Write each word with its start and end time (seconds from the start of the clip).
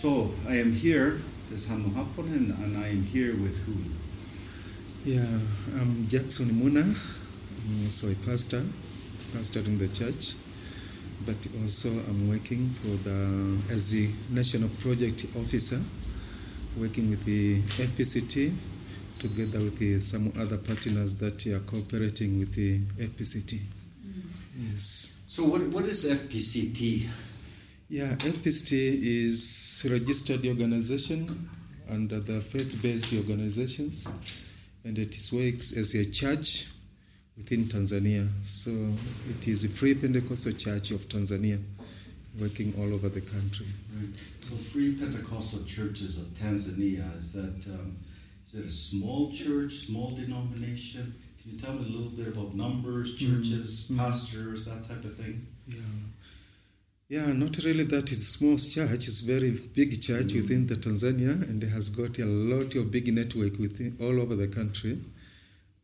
So 0.00 0.32
I 0.48 0.56
am 0.56 0.72
here, 0.72 1.20
this 1.50 1.64
is 1.64 1.68
Hanu 1.68 1.92
Hapon, 1.92 2.32
and, 2.32 2.64
and 2.64 2.82
I 2.82 2.88
am 2.88 3.02
here 3.02 3.36
with 3.36 3.58
whom? 3.66 3.94
Yeah, 5.04 5.26
I'm 5.78 6.08
Jackson 6.08 6.48
Muna. 6.52 6.84
I'm 6.84 7.84
also 7.84 8.10
a 8.10 8.14
pastor, 8.14 8.64
pastor 9.34 9.60
in 9.60 9.76
the 9.76 9.88
church, 9.88 10.36
but 11.26 11.36
also 11.60 11.90
I'm 11.90 12.30
working 12.30 12.70
for 12.80 12.96
the 13.06 13.74
as 13.74 13.90
the 13.90 14.08
national 14.30 14.70
project 14.80 15.26
officer, 15.38 15.82
working 16.78 17.10
with 17.10 17.22
the 17.26 17.60
FPCT 17.60 18.54
together 19.18 19.58
with 19.58 19.78
the, 19.78 20.00
some 20.00 20.32
other 20.40 20.56
partners 20.56 21.18
that 21.18 21.46
are 21.46 21.60
cooperating 21.60 22.38
with 22.38 22.54
the 22.54 22.78
FPCT. 23.04 23.58
Mm-hmm. 23.58 24.72
Yes. 24.72 25.20
So 25.26 25.44
what, 25.44 25.60
what 25.64 25.84
is 25.84 26.06
FPCT? 26.06 27.06
Yeah, 27.90 28.14
FPCT 28.14 28.70
is 29.02 29.84
registered 29.90 30.46
organization 30.46 31.26
under 31.90 32.20
the 32.20 32.40
faith-based 32.40 33.12
organizations, 33.14 34.06
and 34.84 34.96
it 34.96 35.16
works 35.32 35.76
as 35.76 35.96
a 35.96 36.08
church 36.08 36.68
within 37.36 37.64
Tanzania. 37.64 38.28
So 38.44 38.70
it 39.28 39.48
is 39.48 39.64
a 39.64 39.68
Free 39.68 39.94
Pentecostal 39.94 40.52
Church 40.52 40.92
of 40.92 41.08
Tanzania, 41.08 41.60
working 42.40 42.72
all 42.78 42.94
over 42.94 43.08
the 43.08 43.22
country. 43.22 43.66
Right. 43.96 44.14
So 44.48 44.54
Free 44.54 44.94
Pentecostal 44.94 45.64
Churches 45.64 46.16
of 46.18 46.26
Tanzania 46.26 47.18
is 47.18 47.32
that 47.32 47.74
um, 47.74 47.96
is 48.46 48.54
it 48.54 48.66
a 48.66 48.70
small 48.70 49.32
church, 49.32 49.72
small 49.72 50.12
denomination? 50.12 51.12
Can 51.42 51.52
you 51.54 51.58
tell 51.58 51.72
me 51.72 51.86
a 51.86 51.90
little 51.90 52.10
bit 52.12 52.28
about 52.28 52.54
numbers, 52.54 53.16
churches, 53.16 53.88
Mm, 53.90 53.96
mm. 53.96 53.98
pastors, 53.98 54.64
that 54.66 54.86
type 54.86 55.04
of 55.04 55.16
thing? 55.16 55.44
Yeah. 55.66 55.78
Yeah, 57.10 57.32
not 57.32 57.58
really 57.64 57.82
that 57.86 58.12
it's 58.12 58.28
small 58.28 58.56
church. 58.56 59.08
It's 59.08 59.22
very 59.22 59.50
big 59.50 60.00
church 60.00 60.32
within 60.32 60.68
the 60.68 60.76
Tanzania, 60.76 61.42
and 61.50 61.60
it 61.60 61.66
has 61.70 61.90
got 61.90 62.20
a 62.20 62.24
lot 62.24 62.72
of 62.76 62.92
big 62.92 63.12
network 63.12 63.58
within 63.58 63.96
all 64.00 64.20
over 64.20 64.36
the 64.36 64.46
country, 64.46 64.96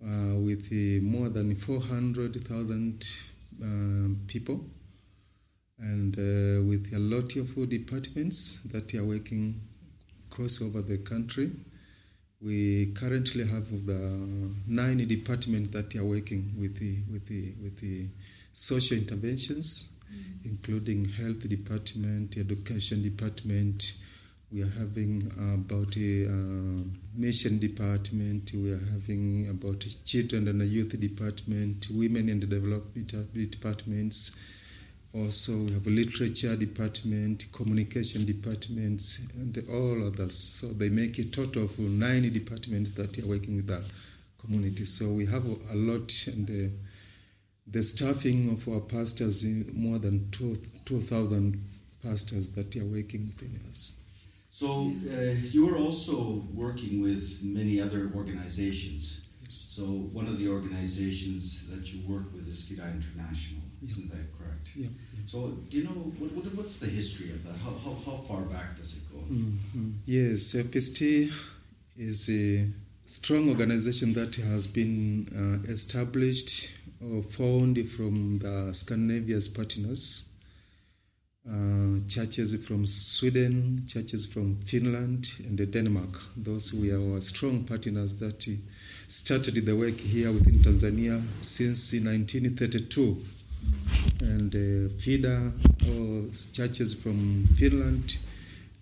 uh, 0.04 0.36
with 0.36 0.68
uh, 0.70 1.02
more 1.02 1.28
than 1.28 1.56
four 1.56 1.80
hundred 1.80 2.36
thousand 2.46 3.04
um, 3.60 4.20
people, 4.28 4.60
and 5.80 6.14
uh, 6.14 6.62
with 6.62 6.92
a 6.94 7.00
lot 7.00 7.34
of 7.34 7.68
departments 7.68 8.60
that 8.66 8.94
are 8.94 9.04
working 9.04 9.60
across 10.30 10.62
over 10.62 10.80
the 10.80 10.98
country. 10.98 11.50
We 12.40 12.92
currently 12.94 13.48
have 13.48 13.84
the 13.84 14.48
nine 14.68 14.98
departments 15.08 15.70
that 15.70 15.96
are 15.96 16.04
working 16.04 16.52
with 16.56 16.78
the 16.78 16.98
with 17.10 17.26
the 17.26 17.52
with 17.60 17.80
the 17.80 18.06
social 18.52 18.96
interventions 18.96 19.95
including 20.44 21.04
health 21.04 21.48
department, 21.48 22.36
education 22.36 23.02
department. 23.02 23.98
We 24.52 24.62
are 24.62 24.70
having 24.78 25.30
about 25.36 25.96
a 25.96 26.26
uh, 26.26 26.84
mission 27.14 27.58
department. 27.58 28.52
We 28.54 28.70
are 28.70 28.84
having 28.92 29.48
about 29.50 29.84
children 30.04 30.48
and 30.48 30.62
youth 30.62 30.98
department, 31.00 31.88
women 31.90 32.28
and 32.28 32.48
development 32.48 33.12
departments. 33.50 34.38
Also, 35.14 35.56
we 35.56 35.72
have 35.72 35.86
a 35.86 35.90
literature 35.90 36.54
department, 36.56 37.46
communication 37.50 38.24
departments, 38.26 39.20
and 39.34 39.56
all 39.70 40.06
others. 40.06 40.38
So 40.38 40.68
they 40.68 40.90
make 40.90 41.18
a 41.18 41.24
total 41.24 41.64
of 41.64 41.78
nine 41.78 42.30
departments 42.30 42.94
that 42.94 43.18
are 43.18 43.26
working 43.26 43.56
with 43.56 43.66
the 43.66 43.82
community. 44.38 44.84
So 44.84 45.08
we 45.08 45.26
have 45.26 45.44
a 45.44 45.74
lot, 45.74 46.12
and 46.26 46.48
uh, 46.50 46.68
the 47.66 47.82
staffing 47.82 48.50
of 48.52 48.68
our 48.68 48.80
pastors, 48.80 49.44
more 49.72 49.98
than 49.98 50.30
2,000 50.30 51.62
pastors 52.02 52.50
that 52.52 52.74
are 52.76 52.84
working 52.84 53.26
within 53.26 53.60
us. 53.68 53.98
So 54.50 54.92
uh, 55.10 55.34
you 55.50 55.68
are 55.68 55.76
also 55.76 56.44
working 56.54 57.02
with 57.02 57.40
many 57.44 57.80
other 57.80 58.10
organizations. 58.14 59.26
So 59.48 59.82
one 59.82 60.26
of 60.26 60.38
the 60.38 60.48
organizations 60.48 61.68
that 61.68 61.92
you 61.92 62.00
work 62.08 62.32
with 62.32 62.48
is 62.48 62.66
FIDA 62.66 62.84
International, 62.84 63.62
isn't 63.86 64.10
that 64.10 64.26
correct? 64.38 64.70
Yeah. 64.74 64.88
So 65.26 65.58
do 65.68 65.76
you 65.76 65.84
know 65.84 65.90
what, 65.90 66.32
what, 66.32 66.44
what's 66.54 66.78
the 66.78 66.86
history 66.86 67.30
of 67.30 67.44
that? 67.44 67.56
How, 67.58 67.70
how, 67.84 67.94
how 68.06 68.16
far 68.28 68.42
back 68.42 68.78
does 68.78 68.96
it 68.96 69.12
go? 69.12 69.18
Mhm. 69.18 69.94
Yes, 70.06 70.54
FPCT 70.54 71.30
is 71.98 72.30
a 72.30 72.66
strong 73.04 73.50
organization 73.50 74.14
that 74.14 74.36
has 74.36 74.66
been 74.66 75.28
uh, 75.36 75.70
established 75.70 76.70
or 77.12 77.22
formed 77.22 77.88
from 77.88 78.38
the 78.38 78.72
Scandinavia's 78.72 79.48
partners. 79.48 80.30
Uh, 81.48 82.00
churches 82.08 82.56
from 82.66 82.84
Sweden, 82.86 83.84
churches 83.86 84.26
from 84.26 84.56
Finland, 84.64 85.30
and 85.46 85.70
Denmark. 85.70 86.20
Those 86.36 86.74
were 86.74 86.96
our 86.96 87.20
strong 87.20 87.62
partners 87.62 88.16
that 88.16 88.48
uh, 88.48 88.52
started 89.06 89.54
the 89.64 89.76
work 89.76 89.96
here 89.96 90.32
within 90.32 90.58
Tanzania 90.58 91.22
since 91.42 91.92
1932. 91.92 93.16
And 94.20 94.54
uh, 94.54 94.88
FIDA, 94.98 95.52
or 95.88 96.24
churches 96.52 96.94
from 96.94 97.46
Finland, 97.54 98.18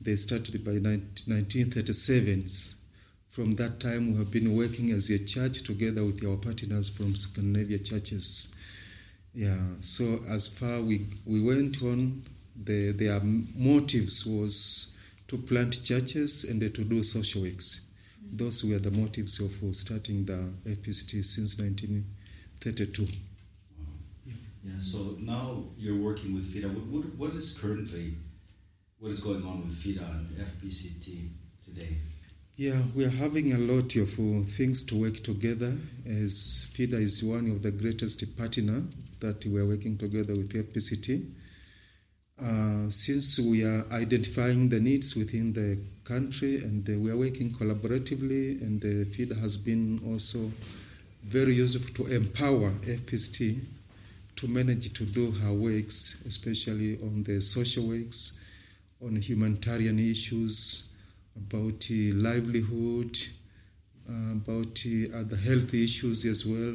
they 0.01 0.17
started 0.17 0.65
by 0.65 0.73
19- 0.73 1.29
1937. 1.29 2.84
From 3.35 3.57
that 3.57 3.81
time, 3.81 4.13
we 4.13 4.19
have 4.19 4.31
been 4.31 4.57
working 4.57 4.93
as 4.93 5.11
a 5.11 5.19
church 5.19 5.65
together 5.65 6.05
with 6.05 6.25
our 6.25 6.37
partners 6.37 6.89
from 6.89 7.17
Scandinavia 7.17 7.81
churches. 7.81 8.55
Yeah, 9.35 9.59
so 9.81 10.21
as 10.31 10.47
far 10.47 10.81
we, 10.81 11.07
we 11.27 11.43
went 11.43 11.83
on, 11.83 12.23
the, 12.55 12.93
their 12.93 13.21
motives 13.21 14.25
was 14.25 14.97
to 15.27 15.37
plant 15.37 15.83
churches 15.83 16.45
and 16.45 16.61
to 16.61 16.85
do 16.85 17.03
social 17.03 17.43
works. 17.43 17.81
Those 18.23 18.63
were 18.65 18.79
the 18.79 18.93
motives 18.93 19.41
of 19.41 19.51
starting 19.75 20.25
the 20.27 20.53
FPCT 20.65 21.25
since 21.25 21.59
1932. 21.59 23.09
Yeah. 24.65 24.73
So 24.79 25.17
now 25.19 25.65
you're 25.77 26.01
working 26.01 26.37
with 26.37 26.45
FIDA. 26.45 26.69
What, 26.69 26.87
what, 26.87 27.15
what 27.17 27.31
is 27.33 27.59
currently 27.61 28.15
what 29.01 29.11
is 29.11 29.25
going 29.25 29.45
on 29.45 29.65
with 29.65 29.75
FIDA 29.75 30.05
and 30.05 30.29
FPCT 30.39 31.31
today? 31.65 31.97
Yeah, 32.57 32.83
we 32.95 33.05
are 33.05 33.11
having 33.11 33.53
a 33.53 33.59
lot 33.59 33.97
of 33.97 34.13
uh, 34.17 34.47
things 34.47 34.87
to 34.87 34.95
work 34.95 35.25
together 35.25 35.77
as 36.07 36.71
FIDA 36.73 36.99
is 36.99 37.25
one 37.25 37.51
of 37.51 37.63
the 37.63 37.73
greatest 37.73 38.37
partner 38.37 38.81
that 39.19 39.45
we 39.45 39.61
are 39.61 39.67
working 39.67 39.99
together 39.99 40.35
with 40.35 40.53
FPCT. 40.53 41.33
Uh, 42.41 42.89
since 42.91 43.41
we 43.41 43.65
are 43.65 43.85
identifying 43.91 44.69
the 44.69 44.79
needs 44.79 45.17
within 45.17 45.53
the 45.53 45.77
country 46.05 46.59
and 46.59 46.89
uh, 46.89 46.93
we 46.97 47.11
are 47.11 47.17
working 47.17 47.53
collaboratively 47.53 48.63
and 48.63 48.85
uh, 48.85 49.11
FIDA 49.11 49.35
has 49.35 49.57
been 49.57 50.01
also 50.07 50.49
very 51.25 51.55
useful 51.55 51.93
to 51.93 52.15
empower 52.15 52.71
FPCT 52.71 53.59
to 54.37 54.47
manage 54.47 54.93
to 54.93 55.05
do 55.05 55.33
her 55.33 55.53
works, 55.53 56.23
especially 56.25 57.01
on 57.03 57.25
the 57.25 57.43
social 57.43 57.89
works, 57.89 58.41
on 59.05 59.17
humanitarian 59.17 59.99
issues, 59.99 60.94
about 61.37 61.87
livelihood, 61.91 63.19
about 64.07 64.85
other 65.15 65.37
health 65.37 65.75
issues 65.75 66.25
as 66.25 66.47
well. 66.47 66.75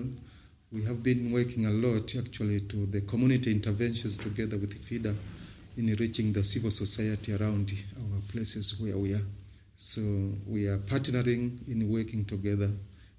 We 0.72 0.84
have 0.84 1.02
been 1.02 1.32
working 1.32 1.66
a 1.66 1.72
lot 1.72 2.16
actually 2.16 2.62
to 2.62 2.86
the 2.86 3.02
community 3.02 3.52
interventions 3.52 4.18
together 4.18 4.58
with 4.58 4.74
FIDA 4.74 5.16
in 5.78 5.96
reaching 5.96 6.34
the 6.34 6.44
civil 6.44 6.72
society 6.72 7.34
around 7.34 7.72
our 7.98 8.22
places 8.32 8.80
where 8.80 8.98
we 8.98 9.14
are. 9.14 9.26
So 9.76 10.02
we 10.46 10.68
are 10.68 10.78
partnering 10.78 11.68
in 11.70 11.90
working 11.90 12.26
together 12.26 12.70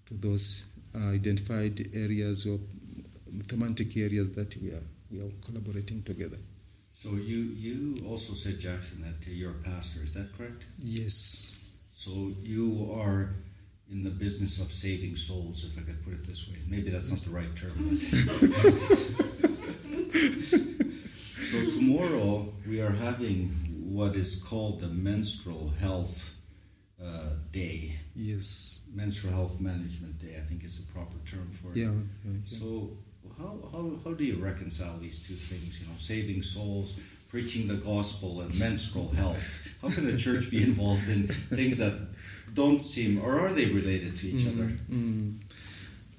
to 0.07 0.15
those 0.15 0.67
uh, 0.95 1.09
identified 1.09 1.89
areas 1.95 2.47
or 2.47 2.59
thematic 3.49 3.97
areas 3.97 4.33
that 4.33 4.57
we 4.61 4.71
are 4.71 4.83
we 5.11 5.21
are 5.21 5.31
collaborating 5.45 6.03
together. 6.03 6.37
So 7.03 7.09
you 7.13 7.39
you 7.67 8.05
also 8.07 8.35
said 8.35 8.59
Jackson 8.59 9.01
that 9.01 9.27
you're 9.27 9.53
a 9.53 9.63
pastor. 9.65 10.01
Is 10.05 10.13
that 10.13 10.37
correct? 10.37 10.65
Yes. 10.79 11.57
So 11.93 12.11
you 12.43 12.91
are 12.95 13.37
in 13.91 14.03
the 14.05 14.11
business 14.11 14.61
of 14.61 14.71
saving 14.71 15.17
souls, 15.17 15.65
if 15.65 15.79
I 15.79 15.83
could 15.87 16.05
put 16.05 16.13
it 16.13 16.27
this 16.27 16.47
way. 16.47 16.57
Maybe 16.69 16.91
that's 16.91 17.09
not 17.09 17.21
the 17.21 17.35
right 17.35 17.57
term. 17.57 17.73
but- 17.89 17.99
so 21.51 21.71
tomorrow 21.79 22.53
we 22.69 22.83
are 22.83 22.93
having 22.93 23.49
what 23.99 24.15
is 24.15 24.37
called 24.43 24.81
the 24.81 24.89
menstrual 24.89 25.73
health 25.81 26.35
uh, 27.03 27.31
day. 27.51 27.97
Yes. 28.15 28.83
Menstrual 28.95 29.33
health 29.33 29.59
management 29.59 30.19
day, 30.19 30.37
I 30.37 30.41
think 30.43 30.65
is 30.65 30.85
the 30.85 30.93
proper 30.93 31.17
term 31.25 31.49
for 31.51 31.71
it. 31.73 31.77
Yeah. 31.79 31.93
yeah. 32.25 32.33
So 32.45 32.91
how, 33.39 33.59
how, 33.73 33.91
how 34.05 34.13
do 34.13 34.25
you 34.25 34.37
reconcile 34.37 34.99
these 34.99 35.27
two 35.27 35.35
things? 35.35 35.81
You 35.81 35.87
know, 35.87 35.95
saving 35.97 36.43
souls, 36.43 36.99
preaching 37.29 37.69
the 37.69 37.75
gospel, 37.75 38.41
and 38.43 38.59
menstrual 38.59 39.09
health. 39.11 39.69
How 39.83 39.91
can 39.91 40.09
a 40.09 40.17
church 40.17 40.51
be 40.51 40.63
involved 40.71 41.09
in 41.09 41.29
things 41.29 41.79
that 41.79 41.95
don't 42.55 42.81
seem, 42.81 43.23
or 43.23 43.39
are 43.41 43.53
they 43.53 43.67
related 43.67 44.17
to 44.19 44.29
each 44.29 44.47
other? 44.47 44.73
Mm. 44.91 45.37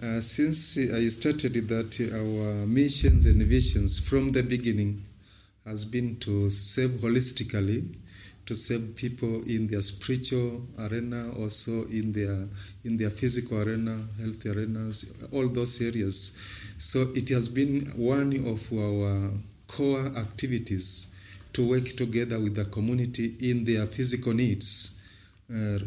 Uh, 0.01 0.19
since 0.19 0.77
I 0.77 1.07
started 1.09 1.53
that, 1.67 1.99
our 2.13 2.65
missions 2.65 3.25
and 3.25 3.41
visions 3.43 3.99
from 3.99 4.31
the 4.31 4.41
beginning 4.41 5.03
has 5.65 5.85
been 5.85 6.17
to 6.21 6.49
save 6.49 6.89
holistically 7.01 7.95
to 8.51 8.55
save 8.55 8.95
people 8.95 9.43
in 9.43 9.67
their 9.67 9.81
spiritual 9.81 10.61
arena, 10.77 11.31
also 11.39 11.85
in 11.85 12.11
their 12.11 12.45
in 12.83 12.97
their 12.97 13.09
physical 13.09 13.61
arena, 13.61 13.97
health 14.19 14.45
arenas, 14.45 15.13
all 15.31 15.47
those 15.47 15.81
areas. 15.81 16.37
So 16.81 17.11
it 17.13 17.29
has 17.29 17.47
been 17.47 17.93
one 17.95 18.33
of 18.47 18.73
our 18.73 19.29
core 19.67 20.07
activities 20.17 21.13
to 21.53 21.67
work 21.67 21.95
together 21.95 22.39
with 22.39 22.55
the 22.55 22.65
community 22.65 23.35
in 23.39 23.65
their 23.65 23.85
physical 23.85 24.33
needs. 24.33 24.99
Uh, 25.47 25.77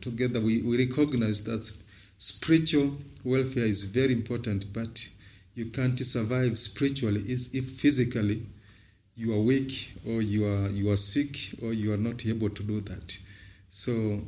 together, 0.00 0.40
we, 0.40 0.60
we 0.62 0.88
recognize 0.88 1.44
that 1.44 1.70
spiritual 2.18 2.96
welfare 3.22 3.66
is 3.66 3.84
very 3.84 4.12
important, 4.12 4.72
but 4.72 5.08
you 5.54 5.66
can't 5.66 6.00
survive 6.00 6.58
spiritually 6.58 7.22
if 7.28 7.70
physically 7.70 8.42
you 9.16 9.32
are 9.34 9.40
weak 9.40 9.92
or 10.04 10.20
you 10.20 10.46
are 10.46 10.68
you 10.68 10.90
are 10.90 10.96
sick 10.96 11.36
or 11.62 11.72
you 11.72 11.94
are 11.94 12.02
not 12.08 12.26
able 12.26 12.50
to 12.50 12.62
do 12.64 12.80
that. 12.80 13.16
So 13.70 14.22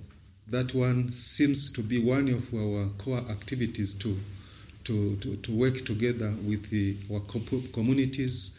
that 0.47 0.73
one 0.73 1.11
seems 1.11 1.73
to 1.73 1.83
be 1.83 1.99
one 1.99 2.29
of 2.29 2.55
our 2.55 2.91
core 2.91 3.25
activities 3.29 3.99
to 3.99 4.17
to, 4.87 5.17
to, 5.17 5.37
to 5.37 5.53
work 5.53 5.85
together 5.85 6.33
with 6.45 6.71
the, 6.71 6.97
our 7.13 7.21
communities 7.73 8.59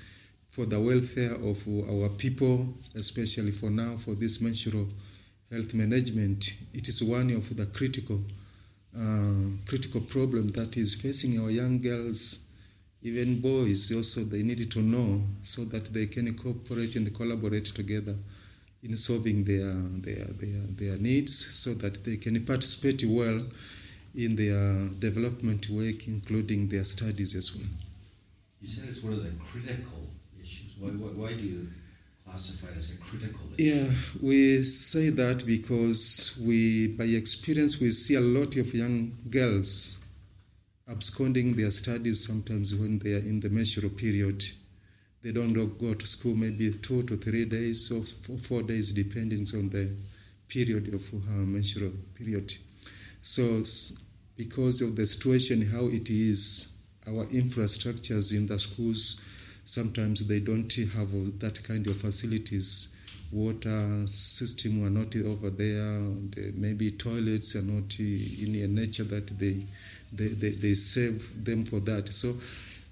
for 0.51 0.65
the 0.65 0.79
welfare 0.79 1.33
of 1.35 1.57
our 1.89 2.09
people, 2.09 2.67
especially 2.95 3.51
for 3.51 3.69
now 3.69 3.97
for 3.97 4.15
this 4.15 4.41
menstrual 4.41 4.87
health 5.51 5.73
management. 5.73 6.53
It 6.73 6.87
is 6.87 7.03
one 7.03 7.31
of 7.31 7.55
the 7.55 7.65
critical 7.67 8.21
uh, 8.97 9.33
critical 9.67 10.01
problem 10.01 10.49
that 10.53 10.75
is 10.75 10.95
facing 10.95 11.39
our 11.39 11.51
young 11.51 11.79
girls 11.79 12.39
even 13.03 13.39
boys 13.39 13.91
also 13.95 14.21
they 14.21 14.41
need 14.41 14.71
to 14.71 14.79
know 14.79 15.21
so 15.43 15.63
that 15.65 15.93
they 15.93 16.07
can 16.07 16.33
cooperate 16.35 16.95
and 16.95 17.13
collaborate 17.15 17.65
together 17.65 18.15
in 18.81 18.97
solving 18.97 19.43
their 19.43 19.71
their 20.01 20.25
their, 20.41 20.61
their 20.79 20.97
needs 20.97 21.33
so 21.55 21.73
that 21.75 22.03
they 22.05 22.17
can 22.17 22.43
participate 22.43 23.03
well 23.05 23.39
in 24.23 24.35
their 24.35 24.65
development 24.99 25.69
work 25.69 26.07
including 26.07 26.67
their 26.67 26.83
studies 26.83 27.35
as 27.35 27.55
well 27.55 27.69
you 28.61 28.67
said 28.67 28.89
it's 28.89 29.03
one 29.03 29.13
of 29.13 29.23
the 29.23 29.31
critical 29.45 30.01
issues 30.41 30.75
why, 30.79 30.89
why, 30.89 31.09
why 31.21 31.33
do 31.33 31.43
you 31.43 31.67
classify 32.25 32.67
it 32.71 32.77
as 32.77 32.87
a 32.95 32.97
critical 32.97 33.45
issue 33.57 33.63
yeah 33.63 33.89
we 34.21 34.63
say 34.63 35.09
that 35.09 35.45
because 35.45 36.41
we 36.45 36.87
by 36.87 37.05
experience 37.05 37.79
we 37.79 37.91
see 37.91 38.15
a 38.15 38.27
lot 38.37 38.55
of 38.57 38.73
young 38.73 39.11
girls 39.29 39.97
absconding 40.89 41.53
their 41.53 41.71
studies 41.71 42.25
sometimes 42.25 42.73
when 42.73 42.99
they 42.99 43.13
are 43.13 43.17
in 43.31 43.39
the 43.39 43.49
menstrual 43.49 43.89
period. 43.89 44.43
They 45.21 45.31
don't 45.31 45.53
go 45.53 45.93
to 45.93 46.07
school 46.07 46.35
maybe 46.35 46.71
two 46.71 47.03
to 47.03 47.17
three 47.17 47.45
days 47.45 47.91
or 47.91 48.01
four 48.37 48.63
days, 48.63 48.93
depending 48.93 49.45
on 49.53 49.69
the 49.69 49.89
period 50.47 50.93
of 50.93 51.05
her 51.11 51.43
menstrual 51.45 51.91
period. 52.15 52.53
So, 53.21 53.63
because 54.37 54.81
of 54.81 54.95
the 54.95 55.05
situation, 55.05 55.67
how 55.67 55.87
it 55.87 56.09
is, 56.09 56.77
our 57.07 57.25
infrastructures 57.25 58.35
in 58.35 58.47
the 58.47 58.59
schools, 58.59 59.21
sometimes 59.65 60.27
they 60.27 60.39
don't 60.39 60.71
have 60.93 61.39
that 61.39 61.61
kind 61.63 61.87
of 61.87 61.97
facilities. 61.97 62.95
Water 63.31 64.07
system 64.07 64.85
are 64.85 64.89
not 64.89 65.13
over 65.17 65.49
there. 65.49 65.99
maybe 66.53 66.91
toilets 66.91 67.55
are 67.55 67.61
not 67.61 67.99
in 67.99 68.55
a 68.63 68.67
nature 68.67 69.03
that 69.03 69.27
they 69.37 69.63
they, 70.13 70.27
they, 70.27 70.51
they 70.51 70.73
save 70.73 71.43
them 71.43 71.65
for 71.65 71.79
that. 71.81 72.13
So 72.13 72.33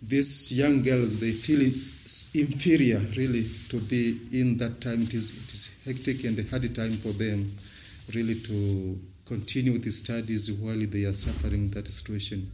these 0.01 0.51
young 0.51 0.83
girls, 0.83 1.19
they 1.19 1.31
feel 1.31 1.61
inferior 1.61 2.99
really 3.15 3.45
to 3.69 3.79
be 3.79 4.19
in 4.33 4.57
that 4.57 4.81
time. 4.81 5.01
It 5.03 5.13
is, 5.13 5.31
it 5.31 5.53
is 5.53 5.75
hectic 5.85 6.25
and 6.25 6.37
a 6.37 6.43
hard 6.49 6.75
time 6.75 6.93
for 6.93 7.13
them 7.13 7.55
really 8.13 8.35
to 8.35 8.99
continue 9.25 9.73
with 9.73 9.83
the 9.83 9.91
studies 9.91 10.51
while 10.51 10.79
they 10.85 11.03
are 11.05 11.13
suffering 11.13 11.69
that 11.71 11.87
situation, 11.87 12.51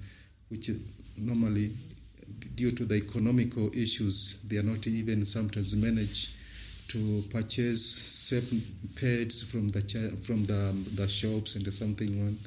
which 0.50 0.70
normally 1.18 1.72
due 2.56 2.72
to 2.72 2.86
the 2.86 2.96
economical 2.96 3.70
issues, 3.76 4.42
they 4.48 4.58
are 4.58 4.64
not 4.64 4.86
even 4.88 5.26
sometimes 5.26 5.76
manage 5.76 6.36
to 6.88 7.24
purchase 7.32 7.86
safe 7.86 8.52
pads 8.96 9.50
from 9.50 9.70
the 9.70 9.82
from 10.24 10.46
the, 10.46 10.76
the 10.96 11.08
shops 11.08 11.56
and 11.56 11.74
something 11.74 12.24
one 12.24 12.38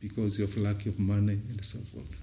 because 0.00 0.40
of 0.40 0.56
lack 0.56 0.86
of 0.86 0.98
money 0.98 1.38
and 1.50 1.64
so 1.64 1.78
forth. 1.78 2.18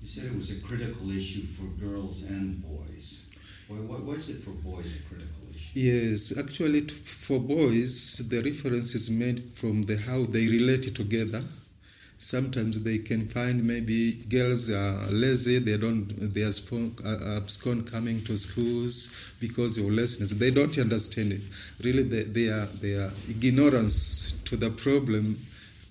You 0.00 0.06
said 0.06 0.24
it 0.26 0.34
was 0.34 0.56
a 0.56 0.62
critical 0.62 1.10
issue 1.10 1.42
for 1.42 1.66
girls 1.80 2.22
and 2.24 2.62
boys. 2.62 3.26
Why, 3.68 3.76
why 3.76 4.14
is 4.14 4.30
it 4.30 4.36
for 4.36 4.50
boys 4.50 4.96
a 4.96 5.02
critical? 5.08 5.47
Yes, 5.74 6.36
actually, 6.38 6.88
for 6.88 7.38
boys, 7.38 8.28
the 8.28 8.42
reference 8.42 8.94
is 8.94 9.10
made 9.10 9.52
from 9.54 9.82
the 9.82 9.96
how 9.96 10.24
they 10.24 10.48
relate 10.48 10.94
together. 10.94 11.42
Sometimes 12.20 12.82
they 12.82 12.98
can 12.98 13.28
find 13.28 13.64
maybe 13.64 14.14
girls 14.28 14.70
are 14.70 15.06
lazy, 15.10 15.60
they 15.60 15.76
don't, 15.76 16.08
they 16.34 16.42
are 16.42 16.52
uh, 17.04 17.36
abscond 17.36 17.90
coming 17.90 18.20
to 18.24 18.36
schools 18.36 19.14
because 19.38 19.78
of 19.78 19.84
lessons. 19.86 20.36
They 20.36 20.50
don't 20.50 20.76
understand 20.78 21.32
it. 21.32 21.42
Really, 21.84 22.02
they, 22.02 22.24
they 22.24 22.48
are, 22.48 22.66
they 22.66 22.94
are 22.94 23.12
ignorance 23.28 24.32
to 24.46 24.56
the 24.56 24.70
problem 24.70 25.36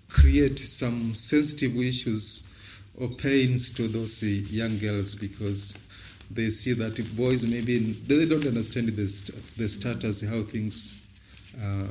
create 0.10 0.60
some 0.60 1.14
sensitive 1.14 1.76
issues 1.78 2.50
or 3.00 3.10
pains 3.10 3.74
to 3.74 3.88
those 3.88 4.24
young 4.24 4.78
girls 4.80 5.16
because 5.16 5.78
they 6.30 6.50
see 6.50 6.74
that 6.74 6.98
if 7.00 7.16
boys 7.16 7.46
maybe 7.46 7.80
they 7.80 8.26
don't 8.26 8.46
understand 8.46 8.88
the, 8.90 9.08
the 9.58 9.68
status 9.68 10.28
how 10.28 10.42
things 10.44 11.04
are 11.62 11.88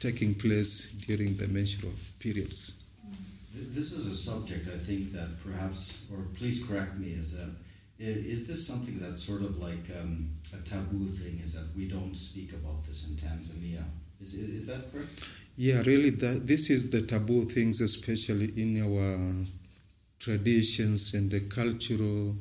taking 0.00 0.34
place 0.34 0.92
during 1.06 1.36
the 1.36 1.46
menstrual 1.48 1.92
periods 2.18 2.82
this 3.52 3.92
is 3.92 4.06
a 4.06 4.14
subject 4.14 4.66
i 4.68 4.78
think 4.78 5.12
that 5.12 5.28
perhaps 5.42 6.06
or 6.12 6.22
please 6.34 6.66
correct 6.66 6.96
me 6.98 7.08
is 7.12 7.36
that 7.36 7.50
is 7.98 8.48
this 8.48 8.66
something 8.66 8.98
that's 8.98 9.22
sort 9.22 9.42
of 9.42 9.58
like 9.58 9.86
um, 10.00 10.28
a 10.52 10.68
taboo 10.68 11.06
thing 11.06 11.40
is 11.44 11.54
that 11.54 11.64
we 11.76 11.86
don't 11.86 12.14
speak 12.14 12.52
about 12.52 12.84
this 12.86 13.08
in 13.08 13.14
tanzania 13.14 13.84
is, 14.20 14.34
is, 14.34 14.48
is 14.50 14.66
that 14.66 14.90
correct 14.92 15.28
yeah, 15.56 15.82
really, 15.82 16.10
that, 16.10 16.46
this 16.46 16.68
is 16.68 16.90
the 16.90 17.02
taboo 17.02 17.44
things, 17.44 17.80
especially 17.80 18.50
in 18.60 18.82
our 18.82 19.46
traditions 20.18 21.14
and 21.14 21.30
the 21.30 21.40
cultural. 21.40 22.34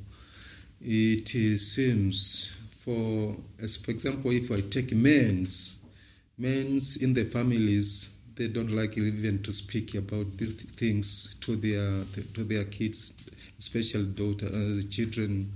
It 0.85 1.29
seems, 1.59 2.61
for 2.79 3.35
as 3.61 3.77
for 3.77 3.91
example, 3.91 4.31
if 4.31 4.51
I 4.51 4.59
take 4.69 4.93
men's, 4.93 5.79
men's 6.37 7.01
in 7.01 7.13
the 7.13 7.23
families, 7.25 8.15
they 8.35 8.47
don't 8.47 8.71
like 8.71 8.97
even 8.97 9.41
to 9.43 9.51
speak 9.51 9.95
about 9.95 10.37
these 10.37 10.61
things 10.61 11.35
to 11.41 11.55
their 11.55 12.03
to 12.33 12.43
their 12.43 12.65
kids, 12.65 13.13
especially 13.57 14.05
daughter, 14.05 14.47
uh, 14.47 14.75
the 14.75 14.87
children, 14.89 15.51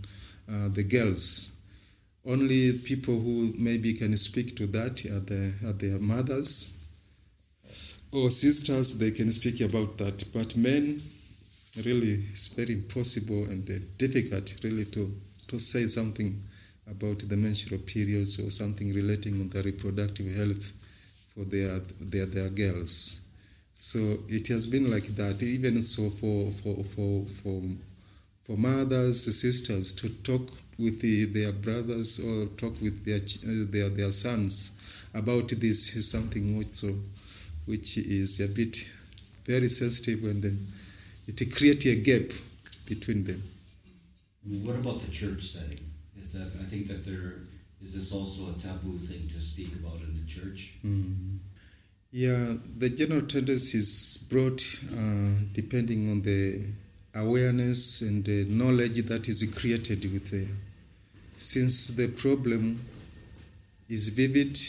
uh, 0.49 0.69
the 0.69 0.83
girls. 0.83 1.57
Only 2.25 2.73
people 2.73 3.19
who 3.19 3.53
maybe 3.57 3.93
can 3.93 4.15
speak 4.17 4.55
to 4.57 4.67
that 4.67 5.05
are 5.05 5.19
the 5.19 5.53
are 5.65 5.73
their 5.73 5.99
mothers 5.99 6.77
or 8.11 8.29
sisters, 8.29 8.97
they 8.99 9.11
can 9.11 9.31
speak 9.31 9.61
about 9.61 9.97
that. 9.97 10.23
But 10.33 10.55
men, 10.55 11.01
really, 11.85 12.25
it's 12.31 12.47
very 12.49 12.73
impossible 12.73 13.43
and 13.45 13.69
uh, 13.69 13.85
difficult, 13.97 14.53
really, 14.63 14.85
to, 14.85 15.13
to 15.47 15.59
say 15.59 15.87
something 15.87 16.41
about 16.89 17.19
the 17.19 17.35
menstrual 17.35 17.79
periods 17.81 18.39
or 18.39 18.49
something 18.49 18.93
relating 18.93 19.49
to 19.49 19.53
the 19.53 19.63
reproductive 19.63 20.33
health 20.35 20.71
for 21.33 21.43
their, 21.45 21.79
their, 21.99 22.25
their 22.25 22.49
girls. 22.49 23.21
So 23.75 24.19
it 24.27 24.47
has 24.47 24.67
been 24.67 24.89
like 24.89 25.05
that. 25.15 25.43
Even 25.43 25.81
so, 25.83 26.09
for, 26.09 26.51
for, 26.51 26.83
for, 26.83 27.25
for, 27.43 27.61
for 28.43 28.57
mothers, 28.57 29.25
sisters 29.39 29.93
to 29.95 30.09
talk 30.09 30.49
with 30.79 31.01
the, 31.01 31.25
their 31.25 31.51
brothers 31.51 32.19
or 32.19 32.45
talk 32.57 32.79
with 32.81 33.05
their, 33.05 33.17
uh, 33.17 33.65
their, 33.69 33.89
their 33.89 34.11
sons 34.11 34.77
about 35.13 35.49
this 35.49 35.95
is 35.95 36.09
something 36.09 36.55
also 36.57 36.93
which 37.65 37.97
is 37.97 38.39
a 38.39 38.47
bit 38.47 38.77
very 39.45 39.69
sensitive 39.69 40.23
and 40.23 40.43
then 40.43 40.67
it 41.27 41.55
creates 41.55 41.85
a 41.85 41.95
gap 41.95 42.31
between 42.87 43.23
them. 43.25 43.43
What 44.63 44.75
about 44.75 45.01
the 45.01 45.11
church 45.11 45.43
setting? 45.43 45.91
Is 46.19 46.33
that 46.33 46.51
I 46.59 46.63
think 46.63 46.87
that 46.87 47.05
there 47.05 47.35
is 47.81 47.93
this 47.93 48.11
also 48.13 48.55
a 48.55 48.59
taboo 48.59 48.97
thing 48.97 49.27
to 49.29 49.41
speak 49.41 49.75
about 49.75 49.99
in 50.01 50.17
the 50.19 50.25
church? 50.25 50.75
Mm. 50.85 51.37
Yeah, 52.11 52.53
the 52.77 52.89
general 52.89 53.21
tendency 53.21 53.79
is 53.79 54.25
brought 54.29 54.61
uh, 54.93 55.31
depending 55.53 56.09
on 56.09 56.21
the 56.21 56.63
awareness 57.13 58.01
and 58.01 58.23
the 58.23 58.45
knowledge 58.45 59.05
that 59.05 59.27
is 59.27 59.43
created 59.53 60.11
with 60.11 60.31
the. 60.31 60.47
Since 61.35 61.89
the 61.89 62.07
problem 62.07 62.79
is 63.89 64.09
vivid, 64.09 64.59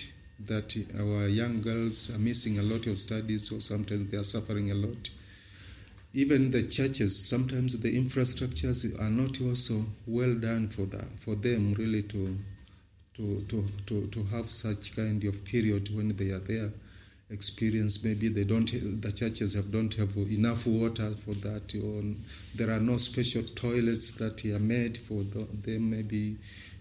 that 0.47 0.77
our 0.99 1.27
young 1.27 1.61
girls 1.63 2.15
are 2.15 2.19
missing 2.19 2.59
a 2.59 2.63
lot 2.63 2.87
of 2.87 2.99
studies 2.99 3.51
or 3.51 3.61
sometimes 3.61 4.11
they 4.11 4.17
are 4.17 4.25
suffering 4.25 4.71
a 4.71 4.75
lot. 4.75 5.09
Even 6.15 6.51
the 6.51 6.63
churches, 6.63 7.29
sometimes 7.29 7.79
the 7.81 7.95
infrastructures 7.95 8.99
are 9.01 9.11
not 9.11 9.41
also 9.43 9.85
well 10.07 10.35
done 10.35 10.69
for 10.69 10.87
that, 10.87 11.09
for 11.19 11.35
them 11.35 11.75
really 11.75 12.03
to 12.05 12.37
to, 13.19 13.43
to, 13.49 13.67
to, 13.87 14.07
to 14.07 14.23
have 14.25 14.49
such 14.49 14.95
kind 14.95 15.23
of 15.25 15.45
period 15.45 15.95
when 15.95 16.15
they 16.17 16.31
are 16.31 16.39
there. 16.39 16.71
Experience 17.31 18.03
maybe 18.03 18.29
they 18.29 18.45
don't 18.45 18.71
the 19.03 19.13
churches 19.13 19.55
have 19.55 19.71
don't 19.71 19.93
have 19.95 20.17
enough 20.17 20.67
water 20.67 21.11
for 21.11 21.35
that. 21.35 21.75
Or 21.75 22.03
there 22.55 22.75
are 22.75 22.81
no 22.81 22.97
special 22.97 23.43
toilets 23.43 24.13
that 24.13 24.43
are 24.47 24.59
made 24.59 24.97
for 24.97 25.23
them 25.25 25.91
maybe 25.91 26.37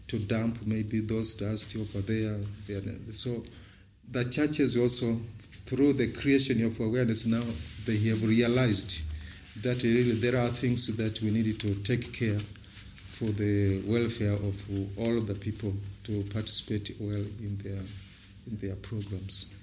to 0.07 0.19
dump 0.19 0.65
maybe 0.65 1.01
those 1.01 1.36
dust 1.36 1.75
over 1.75 2.00
there. 2.00 2.38
So 3.12 3.43
the 4.10 4.24
churches 4.24 4.77
also 4.77 5.19
through 5.65 5.93
the 5.93 6.13
creation 6.13 6.63
of 6.63 6.79
awareness 6.79 7.25
now 7.25 7.43
they 7.86 7.98
have 8.07 8.24
realized 8.25 9.01
that 9.61 9.81
really 9.83 10.13
there 10.13 10.39
are 10.39 10.49
things 10.49 10.95
that 10.97 11.21
we 11.21 11.31
need 11.31 11.59
to 11.59 11.73
take 11.83 12.13
care 12.13 12.39
for 12.97 13.25
the 13.25 13.81
welfare 13.85 14.33
of 14.33 14.55
all 14.97 15.19
the 15.21 15.33
people 15.33 15.73
to 16.03 16.23
participate 16.33 16.95
well 16.99 17.25
in 17.39 17.57
their 17.63 17.81
in 18.47 18.57
their 18.61 18.75
programs. 18.75 19.53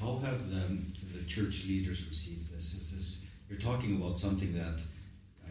How 0.00 0.18
have 0.18 0.50
the, 0.50 0.78
the 1.16 1.24
church 1.26 1.66
leaders 1.66 2.08
received 2.08 2.52
this? 2.54 2.74
Is 2.74 2.90
this 2.90 3.24
you're 3.48 3.60
talking 3.60 3.96
about 3.96 4.18
something 4.18 4.52
that 4.54 4.80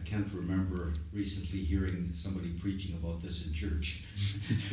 I 0.02 0.08
can't 0.08 0.28
remember 0.34 0.92
recently 1.12 1.60
hearing 1.60 2.10
somebody 2.14 2.50
preaching 2.50 2.96
about 2.96 3.22
this 3.22 3.46
in 3.46 3.52
church 3.52 4.02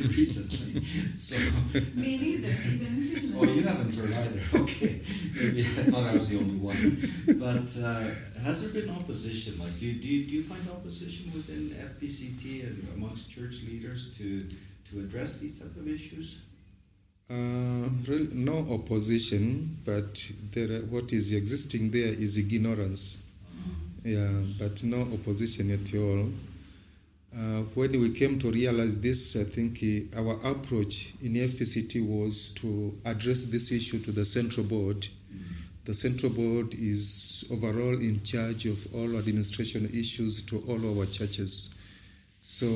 recently. 0.00 0.82
So 1.14 1.36
me 1.94 2.18
neither. 2.18 2.52
Oh, 3.36 3.44
you 3.44 3.62
haven't 3.62 3.94
heard 3.94 4.12
either. 4.12 4.40
Okay, 4.62 5.00
maybe 5.36 5.60
I 5.60 5.84
thought 5.90 6.06
I 6.06 6.14
was 6.14 6.28
the 6.28 6.38
only 6.38 6.56
one. 6.56 6.76
But 7.26 7.70
uh, 7.82 8.42
has 8.42 8.62
there 8.62 8.82
been 8.82 8.90
opposition? 8.94 9.58
Like, 9.60 9.78
do, 9.78 9.92
do, 9.92 10.08
you, 10.08 10.26
do 10.26 10.32
you 10.36 10.42
find 10.42 10.62
opposition 10.70 11.32
within 11.32 11.70
FPCT 11.70 12.66
and 12.66 12.88
amongst 12.96 13.30
church 13.30 13.62
leaders 13.62 14.16
to 14.18 14.40
to 14.90 15.00
address 15.00 15.38
these 15.38 15.58
type 15.58 15.76
of 15.76 15.86
issues? 15.86 16.42
Uh, 17.30 17.88
really 18.08 18.28
no 18.32 18.66
opposition, 18.72 19.78
but 19.84 20.32
there, 20.52 20.80
what 20.86 21.12
is 21.12 21.32
existing 21.32 21.92
there 21.92 22.12
is 22.12 22.36
ignorance. 22.36 23.29
Yeah, 24.02 24.30
but 24.58 24.82
no 24.84 25.02
opposition 25.02 25.70
at 25.72 25.94
all. 25.94 26.30
Uh, 27.36 27.62
when 27.74 28.00
we 28.00 28.10
came 28.10 28.38
to 28.38 28.50
realize 28.50 28.98
this, 28.98 29.36
I 29.36 29.44
think 29.44 29.78
uh, 30.16 30.20
our 30.20 30.34
approach 30.52 31.12
in 31.22 31.34
FPCT 31.34 32.04
was 32.06 32.52
to 32.54 32.94
address 33.04 33.44
this 33.44 33.70
issue 33.70 33.98
to 34.00 34.10
the 34.10 34.24
central 34.24 34.66
board. 34.66 35.06
The 35.84 35.94
central 35.94 36.32
board 36.32 36.74
is 36.74 37.48
overall 37.52 37.94
in 37.94 38.22
charge 38.22 38.66
of 38.66 38.94
all 38.94 39.16
administration 39.16 39.90
issues 39.92 40.42
to 40.46 40.62
all 40.66 40.98
our 40.98 41.06
churches. 41.06 41.74
So 42.40 42.66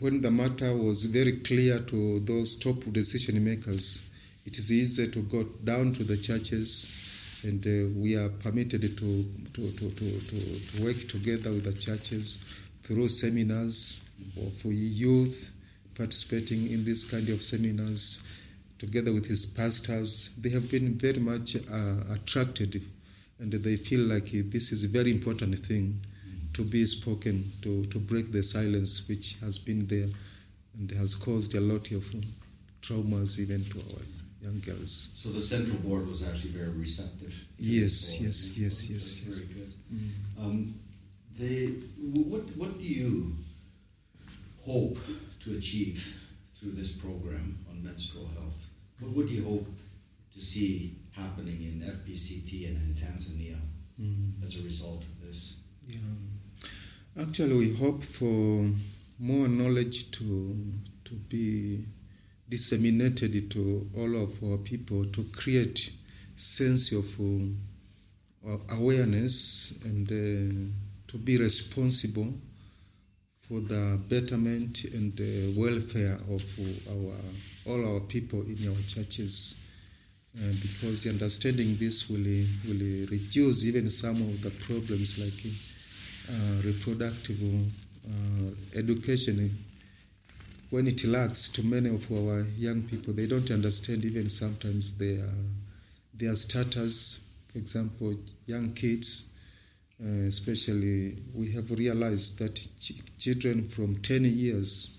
when 0.00 0.20
the 0.20 0.30
matter 0.30 0.76
was 0.76 1.04
very 1.04 1.38
clear 1.40 1.78
to 1.78 2.20
those 2.20 2.58
top 2.58 2.82
decision 2.92 3.42
makers, 3.44 4.10
it 4.44 4.58
is 4.58 4.72
easy 4.72 5.10
to 5.10 5.22
go 5.22 5.44
down 5.64 5.94
to 5.94 6.04
the 6.04 6.16
churches 6.16 7.05
and 7.46 7.64
uh, 7.66 7.98
we 7.98 8.16
are 8.16 8.28
permitted 8.28 8.82
to, 8.82 9.24
to, 9.54 9.70
to, 9.72 9.90
to, 9.90 10.20
to, 10.20 10.82
work 10.82 10.98
together 11.08 11.50
with 11.50 11.64
the 11.64 11.72
churches 11.72 12.44
through 12.82 13.08
seminars 13.08 14.04
for 14.60 14.68
youth 14.68 15.52
participating 15.96 16.70
in 16.70 16.84
this 16.84 17.08
kind 17.10 17.28
of 17.28 17.42
seminars 17.42 18.26
together 18.78 19.12
with 19.12 19.26
his 19.26 19.46
pastors. 19.46 20.30
They 20.38 20.50
have 20.50 20.70
been 20.70 20.94
very 20.94 21.18
much 21.20 21.56
uh, 21.56 22.14
attracted 22.14 22.82
and 23.38 23.52
they 23.52 23.76
feel 23.76 24.00
like 24.00 24.30
this 24.50 24.72
is 24.72 24.84
a 24.84 24.88
very 24.88 25.10
important 25.10 25.58
thing 25.58 26.00
to 26.54 26.62
be 26.62 26.86
spoken, 26.86 27.50
to, 27.62 27.86
to 27.86 27.98
break 27.98 28.32
the 28.32 28.42
silence 28.42 29.08
which 29.08 29.38
has 29.40 29.58
been 29.58 29.86
there 29.86 30.08
and 30.78 30.90
has 30.92 31.14
caused 31.14 31.54
a 31.54 31.60
lot 31.60 31.90
of 31.92 32.04
traumas 32.82 33.38
even 33.38 33.64
to 33.64 33.78
our 33.78 34.15
young 34.46 34.60
girls. 34.60 35.10
So 35.14 35.30
the 35.30 35.40
central 35.40 35.78
board 35.78 36.06
was 36.06 36.26
actually 36.26 36.50
very 36.50 36.70
receptive. 36.70 37.34
Yes, 37.58 38.20
yes, 38.20 38.56
yes, 38.56 38.88
yes, 38.90 39.20
yes. 39.20 39.34
Very 39.34 39.54
good. 39.54 39.72
Mm. 39.92 40.10
Um, 40.40 40.74
they, 41.38 41.66
what, 42.30 42.42
what 42.56 42.78
do 42.78 42.84
you 42.84 43.32
hope 44.64 44.98
to 45.44 45.56
achieve 45.56 46.22
through 46.54 46.72
this 46.72 46.92
program 46.92 47.58
on 47.68 47.82
menstrual 47.82 48.28
health? 48.28 48.70
What 49.00 49.12
would 49.12 49.30
you 49.30 49.44
hope 49.44 49.68
to 50.34 50.40
see 50.40 50.98
happening 51.12 51.62
in 51.62 51.80
FPCT 51.80 52.68
and 52.68 52.76
in 52.82 52.94
Tanzania 52.94 53.58
mm. 54.00 54.42
as 54.44 54.58
a 54.60 54.62
result 54.62 55.02
of 55.02 55.26
this? 55.26 55.60
Yeah. 55.88 55.98
Actually, 57.20 57.56
we 57.56 57.74
hope 57.74 58.02
for 58.02 58.70
more 59.18 59.48
knowledge 59.48 60.10
to, 60.12 60.56
to 61.04 61.14
be 61.14 61.84
disseminated 62.48 63.50
to 63.50 63.88
all 63.96 64.22
of 64.22 64.42
our 64.44 64.58
people 64.58 65.04
to 65.06 65.24
create 65.32 65.90
sense 66.36 66.92
of 66.92 67.06
uh, 67.20 68.56
awareness 68.70 69.80
and 69.84 70.06
uh, 70.08 70.72
to 71.08 71.18
be 71.18 71.36
responsible 71.36 72.32
for 73.40 73.60
the 73.60 73.98
betterment 74.08 74.84
and 74.84 75.12
the 75.14 75.54
welfare 75.58 76.18
of 76.30 76.44
our 76.90 77.14
all 77.72 77.94
our 77.94 78.00
people 78.00 78.42
in 78.42 78.68
our 78.68 78.82
churches. 78.86 79.62
Uh, 80.38 80.52
because 80.60 81.06
understanding 81.06 81.76
this 81.78 82.10
will, 82.10 82.18
will 82.68 83.06
reduce 83.10 83.64
even 83.64 83.88
some 83.88 84.16
of 84.16 84.42
the 84.42 84.50
problems 84.50 85.18
like 85.18 85.52
uh, 86.28 86.62
reproductive 86.62 87.40
uh, 88.06 88.78
education 88.78 89.50
when 90.70 90.86
it 90.86 91.04
lacks 91.04 91.48
to 91.50 91.62
many 91.62 91.88
of 91.88 92.10
our 92.10 92.40
young 92.56 92.82
people 92.82 93.12
they 93.12 93.26
don't 93.26 93.50
understand 93.50 94.04
even 94.04 94.28
sometimes 94.28 94.96
their 94.98 95.26
their 96.14 96.34
status 96.34 97.28
for 97.48 97.58
example 97.58 98.14
young 98.46 98.72
kids 98.72 99.32
uh, 100.04 100.26
especially 100.26 101.16
we 101.34 101.52
have 101.52 101.70
realized 101.70 102.38
that 102.38 102.54
ch- 102.80 103.00
children 103.18 103.68
from 103.68 103.96
10 103.96 104.24
years 104.24 104.98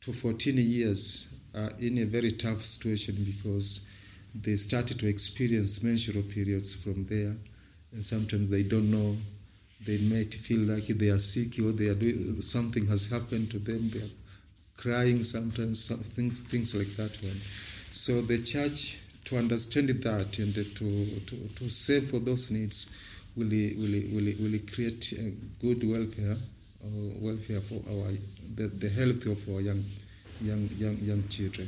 to 0.00 0.12
14 0.12 0.56
years 0.56 1.28
are 1.54 1.72
in 1.78 1.98
a 1.98 2.04
very 2.04 2.32
tough 2.32 2.64
situation 2.64 3.14
because 3.24 3.88
they 4.34 4.56
started 4.56 4.98
to 4.98 5.06
experience 5.06 5.82
menstrual 5.82 6.22
periods 6.22 6.74
from 6.74 7.06
there 7.06 7.34
and 7.92 8.04
sometimes 8.04 8.50
they 8.50 8.62
don't 8.62 8.90
know 8.90 9.16
they 9.84 9.98
might 9.98 10.34
feel 10.34 10.60
like 10.60 10.86
they 10.86 11.08
are 11.08 11.18
sick 11.18 11.58
or 11.58 11.72
they 11.72 11.88
are 11.88 11.94
doing 11.94 12.40
something 12.40 12.86
has 12.86 13.10
happened 13.10 13.50
to 13.50 13.58
them. 13.58 13.90
They 13.90 14.00
are 14.00 14.10
crying 14.76 15.24
sometimes, 15.24 15.88
things 15.88 16.40
things 16.40 16.74
like 16.74 16.94
that 16.96 17.16
one. 17.22 17.40
So 17.90 18.20
the 18.20 18.38
church 18.38 18.98
to 19.26 19.38
understand 19.38 19.88
that 19.88 20.38
and 20.38 20.54
to 20.54 20.64
to, 20.64 21.48
to 21.56 21.68
save 21.68 22.10
for 22.10 22.18
those 22.18 22.50
needs 22.50 22.94
will 23.36 23.48
will 23.48 24.02
will 24.14 24.32
will 24.40 24.58
create 24.72 25.12
a 25.12 25.30
good 25.60 25.82
welfare 25.88 26.36
uh, 26.84 26.88
welfare 27.20 27.60
for 27.60 27.80
our 27.90 28.12
the, 28.54 28.68
the 28.68 28.88
health 28.88 29.26
of 29.26 29.54
our 29.54 29.60
young 29.60 29.82
young 30.40 30.68
young 30.78 30.96
young 30.98 31.28
children. 31.28 31.66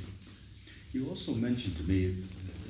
You 0.93 1.09
also 1.09 1.35
mentioned 1.35 1.77
to 1.77 1.83
me 1.83 2.17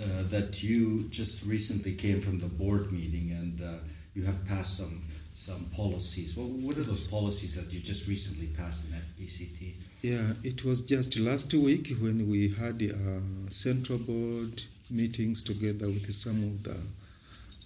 uh, 0.03 0.23
that 0.31 0.63
you 0.63 1.05
just 1.11 1.47
recently 1.47 1.95
came 1.95 2.21
from 2.21 2.39
the 2.39 2.47
board 2.47 2.91
meeting 2.91 3.31
and 3.31 3.63
uh, 3.63 3.79
you 4.15 4.25
have 4.25 4.47
passed 4.49 4.79
some 4.79 5.03
some 5.39 5.65
policies. 5.67 6.37
Well, 6.37 6.49
what 6.49 6.77
are 6.79 6.83
those 6.83 7.07
policies 7.07 7.55
that 7.55 7.73
you 7.73 7.79
just 7.79 8.09
recently 8.09 8.49
passed 8.49 8.87
in 8.87 8.97
FPCT? 8.97 9.73
Yeah, 10.03 10.33
it 10.43 10.65
was 10.65 10.83
just 10.83 11.17
last 11.17 11.55
week 11.55 11.95
when 12.01 12.29
we 12.29 12.49
had 12.49 12.83
uh, 12.83 13.21
central 13.49 13.99
board 13.99 14.63
meetings 14.91 15.45
together 15.45 15.87
with 15.87 16.13
some 16.13 16.43
of 16.43 16.63
the 16.65 16.77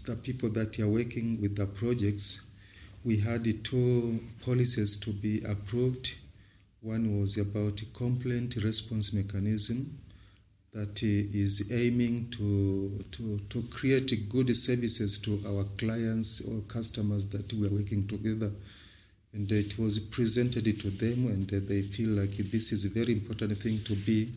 the 0.04 0.16
people 0.16 0.48
that 0.50 0.78
are 0.80 0.88
working 0.88 1.40
with 1.40 1.56
the 1.56 1.64
projects. 1.64 2.50
We 3.04 3.16
had 3.18 3.44
two 3.64 4.20
policies 4.44 4.98
to 5.00 5.10
be 5.10 5.42
approved. 5.44 6.14
One 6.82 7.20
was 7.20 7.38
about 7.38 7.80
complaint 7.94 8.56
response 8.56 9.12
mechanism, 9.12 9.98
that 10.72 11.02
is 11.02 11.70
aiming 11.70 12.30
to, 12.30 13.04
to, 13.12 13.38
to 13.50 13.62
create 13.70 14.28
good 14.30 14.56
services 14.56 15.18
to 15.18 15.38
our 15.46 15.64
clients 15.76 16.40
or 16.48 16.60
customers 16.62 17.28
that 17.28 17.52
we 17.52 17.66
are 17.66 17.70
working 17.70 18.06
together. 18.06 18.50
And 19.34 19.50
it 19.52 19.78
was 19.78 19.98
presented 19.98 20.64
to 20.64 20.90
them, 20.90 21.26
and 21.26 21.46
they 21.46 21.82
feel 21.82 22.10
like 22.10 22.36
this 22.36 22.72
is 22.72 22.86
a 22.86 22.88
very 22.88 23.12
important 23.12 23.56
thing 23.56 23.80
to 23.84 23.94
be. 23.94 24.32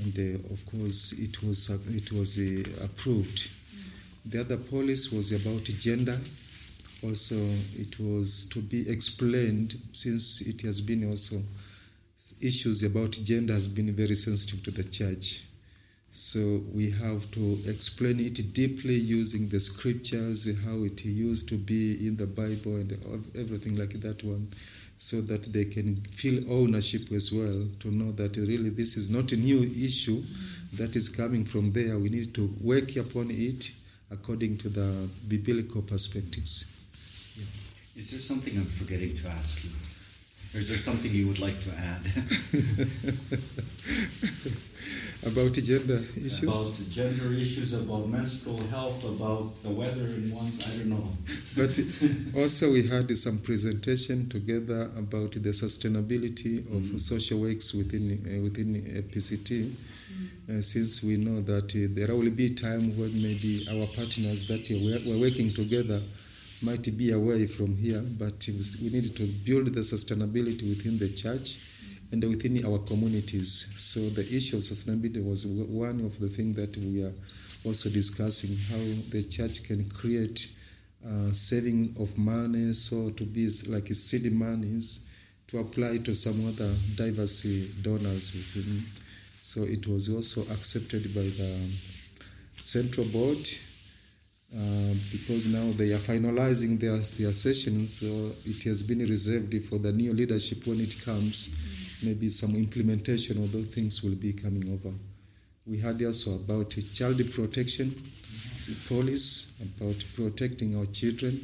And 0.00 0.18
uh, 0.18 0.52
of 0.52 0.66
course, 0.66 1.12
it 1.12 1.42
was, 1.44 1.70
it 1.94 2.10
was 2.12 2.38
uh, 2.38 2.84
approved. 2.84 3.48
The 4.26 4.40
other 4.40 4.56
policy 4.56 5.16
was 5.16 5.30
about 5.30 5.64
gender. 5.64 6.18
Also, 7.04 7.36
it 7.76 7.98
was 8.00 8.48
to 8.50 8.60
be 8.60 8.88
explained 8.88 9.76
since 9.92 10.40
it 10.40 10.60
has 10.62 10.80
been 10.80 11.08
also 11.08 11.36
issues 12.40 12.82
about 12.84 13.12
gender 13.12 13.52
has 13.52 13.68
been 13.68 13.92
very 13.94 14.14
sensitive 14.14 14.62
to 14.62 14.70
the 14.70 14.84
church 14.84 15.47
so 16.10 16.62
we 16.72 16.90
have 16.90 17.30
to 17.32 17.58
explain 17.66 18.18
it 18.20 18.52
deeply 18.54 18.94
using 18.94 19.48
the 19.48 19.60
scriptures, 19.60 20.48
how 20.64 20.84
it 20.84 21.04
used 21.04 21.48
to 21.50 21.56
be 21.56 22.06
in 22.06 22.16
the 22.16 22.26
Bible 22.26 22.76
and 22.76 22.92
everything 23.36 23.76
like 23.76 24.00
that 24.00 24.24
one. 24.24 24.48
so 24.98 25.20
that 25.20 25.52
they 25.52 25.64
can 25.64 25.94
feel 25.96 26.42
ownership 26.52 27.12
as 27.12 27.32
well 27.32 27.64
to 27.78 27.88
know 27.88 28.10
that 28.12 28.36
really 28.36 28.68
this 28.68 28.96
is 28.96 29.08
not 29.08 29.30
a 29.30 29.36
new 29.36 29.62
issue 29.62 30.20
that 30.74 30.96
is 30.96 31.08
coming 31.08 31.44
from 31.44 31.72
there. 31.72 31.96
We 31.98 32.08
need 32.08 32.34
to 32.34 32.52
work 32.60 32.96
upon 32.96 33.30
it 33.30 33.70
according 34.10 34.58
to 34.58 34.68
the 34.68 35.08
biblical 35.28 35.82
perspectives. 35.82 36.74
Is 37.96 38.10
there 38.10 38.18
something 38.20 38.56
I'm 38.56 38.64
forgetting 38.64 39.16
to 39.18 39.28
ask 39.28 39.62
you? 39.64 39.70
Or 40.54 40.60
is 40.60 40.68
there 40.68 40.78
something 40.78 41.12
you 41.12 41.28
would 41.28 41.38
like 41.38 41.60
to 41.62 41.70
add? 41.78 42.02
About 45.26 45.52
gender 45.52 46.00
issues? 46.16 46.42
About 46.44 46.90
gender 46.90 47.32
issues, 47.32 47.74
about 47.74 48.08
menstrual 48.08 48.60
health, 48.68 49.04
about 49.04 49.60
the 49.64 49.70
weather 49.70 50.06
in 50.06 50.30
one's, 50.32 50.64
I 50.66 50.78
don't 50.78 50.90
know. 50.90 51.08
But 51.56 51.74
also 52.40 52.72
we 52.72 52.86
had 52.86 53.16
some 53.18 53.38
presentation 53.38 54.28
together 54.28 54.90
about 54.96 55.32
the 55.32 55.50
sustainability 55.50 56.58
of 56.76 56.82
Mhm. 56.82 57.00
social 57.00 57.40
works 57.40 57.74
within 57.74 58.04
uh, 58.26 58.42
within 58.42 58.74
PCT. 59.12 59.72
Uh, 60.48 60.62
since 60.62 61.02
we 61.04 61.16
know 61.16 61.42
that 61.42 61.74
uh, 61.76 61.88
there 61.94 62.14
will 62.16 62.30
be 62.30 62.50
time 62.50 62.96
when 62.96 63.12
maybe 63.20 63.66
our 63.68 63.86
partners 63.88 64.46
that 64.48 64.64
we're, 64.70 65.00
we're 65.04 65.20
working 65.20 65.52
together 65.52 66.00
might 66.62 66.96
be 66.96 67.10
away 67.10 67.46
from 67.46 67.76
here, 67.76 68.00
but 68.18 68.48
we 68.82 68.88
need 68.88 69.14
to 69.14 69.24
build 69.44 69.66
the 69.74 69.80
sustainability 69.80 70.62
within 70.68 70.96
the 70.98 71.08
church 71.10 71.58
and 72.10 72.24
within 72.24 72.64
our 72.64 72.78
communities. 72.78 73.72
So 73.78 74.00
the 74.00 74.22
issue 74.22 74.56
of 74.56 74.62
sustainability 74.62 75.24
was 75.24 75.46
one 75.46 76.00
of 76.00 76.18
the 76.18 76.28
things 76.28 76.56
that 76.56 76.76
we 76.76 77.02
are 77.02 77.12
also 77.64 77.90
discussing 77.90 78.56
how 78.70 78.82
the 79.10 79.26
church 79.28 79.64
can 79.64 79.88
create 79.90 80.52
uh, 81.06 81.32
saving 81.32 81.94
of 82.00 82.16
money, 82.18 82.72
so 82.72 83.10
to 83.10 83.24
be 83.24 83.48
like 83.68 83.88
seed 83.88 84.32
monies 84.32 85.04
to 85.48 85.58
apply 85.58 85.98
to 85.98 86.14
some 86.14 86.46
other 86.46 86.72
diverse 86.96 87.46
uh, 87.46 87.66
donors 87.82 88.34
within. 88.34 88.84
So 89.40 89.62
it 89.62 89.86
was 89.86 90.10
also 90.10 90.42
accepted 90.52 91.14
by 91.14 91.22
the 91.22 91.70
central 92.56 93.06
board 93.06 93.38
uh, 94.54 94.94
because 95.12 95.46
now 95.46 95.70
they 95.72 95.92
are 95.92 95.98
finalizing 95.98 96.78
their, 96.78 96.98
their 96.98 97.32
sessions. 97.32 98.00
So 98.00 98.06
it 98.44 98.62
has 98.64 98.82
been 98.82 99.00
reserved 99.00 99.54
for 99.64 99.78
the 99.78 99.92
new 99.92 100.12
leadership 100.12 100.66
when 100.66 100.80
it 100.80 101.00
comes. 101.04 101.54
Maybe 102.04 102.30
some 102.30 102.54
implementation 102.54 103.38
of 103.42 103.52
those 103.52 103.66
things 103.66 104.02
will 104.02 104.14
be 104.14 104.32
coming 104.32 104.72
over. 104.72 104.94
We 105.66 105.78
had 105.78 106.02
also 106.02 106.36
about 106.36 106.76
child 106.94 107.20
protection 107.32 107.94
police, 108.86 109.52
about 109.60 109.96
protecting 110.14 110.76
our 110.76 110.86
children 110.86 111.40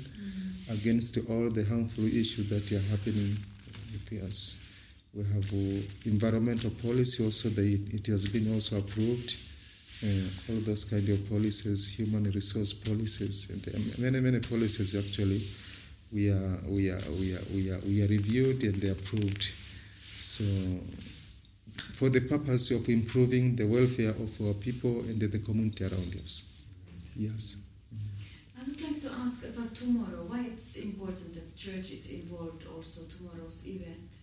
against 0.70 1.18
all 1.28 1.50
the 1.50 1.64
harmful 1.64 2.06
issues 2.06 2.48
that 2.50 2.70
are 2.72 2.82
happening 2.90 3.36
with 3.92 4.24
us. 4.24 4.60
We 5.14 5.22
have 5.24 5.52
uh, 5.52 5.82
environmental 6.06 6.70
policy 6.70 7.24
also. 7.24 7.48
They, 7.50 7.78
it 7.94 8.06
has 8.08 8.26
been 8.26 8.52
also 8.52 8.78
approved. 8.78 9.36
Uh, 10.02 10.52
all 10.52 10.60
those 10.62 10.84
kind 10.84 11.08
of 11.08 11.30
policies, 11.30 11.88
human 11.88 12.24
resource 12.24 12.72
policies, 12.72 13.48
and 13.50 13.74
um, 13.74 14.02
many 14.02 14.20
many 14.20 14.40
policies 14.40 14.94
actually, 14.96 15.40
we 16.12 16.28
are 16.28 16.58
we 16.66 16.90
are 16.90 17.00
we 17.20 17.32
are 17.32 17.42
we 17.54 17.70
are, 17.70 17.78
we 17.86 18.02
are 18.02 18.08
reviewed 18.08 18.62
and 18.64 18.74
they 18.74 18.88
approved. 18.88 19.52
So, 20.26 20.42
for 21.92 22.08
the 22.08 22.22
purpose 22.22 22.70
of 22.70 22.88
improving 22.88 23.56
the 23.56 23.66
welfare 23.66 24.08
of 24.08 24.40
our 24.40 24.54
people 24.54 25.00
and 25.00 25.20
the 25.20 25.38
community 25.38 25.84
around 25.84 26.14
us. 26.14 26.64
Yes. 27.14 27.58
I 28.58 28.64
would 28.66 28.80
like 28.80 29.02
to 29.02 29.10
ask 29.20 29.44
about 29.44 29.74
tomorrow. 29.74 30.24
Why 30.26 30.46
it's 30.50 30.76
important 30.76 31.34
that 31.34 31.54
church 31.54 31.92
is 31.92 32.10
involved 32.10 32.64
also 32.74 33.02
tomorrow's 33.04 33.68
event? 33.68 34.16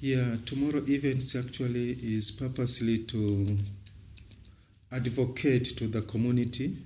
Yeah, 0.00 0.34
tomorrow 0.44 0.82
events 0.88 1.36
actually 1.36 1.92
is 1.92 2.32
purposely 2.32 3.04
to 3.04 3.56
advocate 4.90 5.76
to 5.76 5.86
the 5.86 6.02
community 6.02 6.76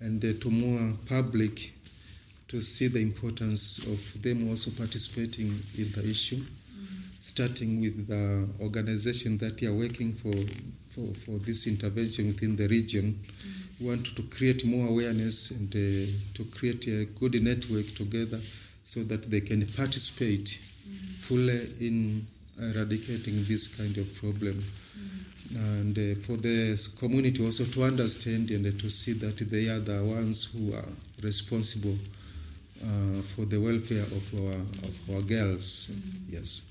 and 0.00 0.22
uh, 0.22 0.34
to 0.42 0.50
more 0.50 0.92
public 1.08 1.72
to 2.48 2.60
see 2.60 2.88
the 2.88 3.00
importance 3.00 3.78
of 3.86 4.22
them 4.22 4.50
also 4.50 4.70
participating 4.72 5.46
in 5.78 5.90
the 5.92 6.06
issue, 6.06 6.42
starting 7.20 7.82
with 7.82 8.08
the 8.08 8.48
organization 8.60 9.36
that 9.38 9.60
you 9.60 9.70
are 9.70 9.74
working 9.76 10.12
for, 10.12 10.32
for, 10.88 11.14
for 11.20 11.38
this 11.38 11.66
intervention 11.66 12.28
within 12.28 12.56
the 12.56 12.66
region. 12.66 13.20
We 13.78 13.86
want 13.88 14.06
to 14.16 14.22
create 14.22 14.64
more 14.64 14.88
awareness 14.88 15.50
and 15.50 15.70
uh, 15.70 16.10
to 16.34 16.44
create 16.50 16.86
a 16.86 17.04
good 17.04 17.42
network 17.42 17.94
together 17.94 18.40
so 18.84 19.04
that 19.04 19.30
they 19.30 19.42
can 19.42 19.66
participate 19.66 20.48
fully 21.20 21.60
in 21.80 22.26
eradicating 22.58 23.44
this 23.44 23.68
kind 23.68 23.96
of 23.98 24.14
problem. 24.16 24.62
And 25.54 25.96
uh, 25.96 26.20
for 26.20 26.36
the 26.36 26.78
community 26.98 27.44
also 27.44 27.64
to 27.64 27.84
understand 27.84 28.50
and 28.50 28.80
to 28.80 28.88
see 28.88 29.12
that 29.14 29.36
they 29.36 29.68
are 29.68 29.80
the 29.80 30.02
ones 30.02 30.52
who 30.52 30.74
are 30.74 30.88
responsible 31.22 31.96
uh, 32.82 33.20
for 33.34 33.44
the 33.44 33.60
welfare 33.60 34.04
of 34.04 34.40
our, 34.40 34.54
of 34.54 35.14
our 35.14 35.22
girls. 35.22 35.90
Yes. 36.28 36.69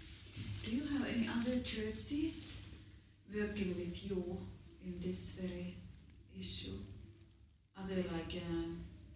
Do 0.70 0.76
you 0.76 0.84
have 0.84 1.08
any 1.08 1.28
other 1.28 1.60
churches 1.62 2.62
working 3.34 3.70
with 3.70 4.06
you 4.08 4.38
in 4.86 5.00
this 5.00 5.40
very 5.42 5.74
issue? 6.38 6.78
Other 7.76 7.96
like 7.96 8.36
uh, 8.36 8.68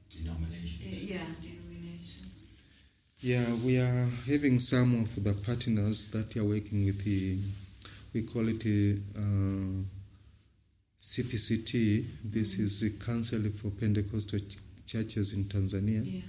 Denominations. 0.10 1.04
yeah 1.04 1.26
denominations. 1.42 2.48
Yeah, 3.20 3.46
we 3.64 3.78
are 3.78 4.08
having 4.26 4.58
some 4.58 5.02
of 5.04 5.24
the 5.24 5.34
partners 5.34 6.10
that 6.12 6.36
are 6.38 6.44
working 6.44 6.86
with 6.86 7.04
the, 7.04 7.38
we 8.16 8.24
call 8.24 8.48
it 8.50 8.60
the, 8.60 8.98
uh, 9.16 9.84
CPCT. 11.00 12.06
This 12.24 12.58
is 12.58 12.80
the 12.82 13.06
Council 13.06 13.42
for 13.52 13.70
Pentecostal 13.70 14.40
Ch- 14.40 14.58
Churches 14.88 15.34
in 15.34 15.44
Tanzania. 15.44 16.02
Yeah. 16.04 16.22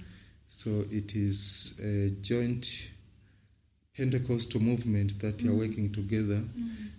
So 0.45 0.85
it 0.91 1.15
is 1.15 1.79
a 1.83 2.11
joint 2.21 2.91
Pentecostal 3.97 4.61
movement 4.61 5.19
that 5.19 5.41
are 5.45 5.53
working 5.53 5.91
together. 5.91 6.41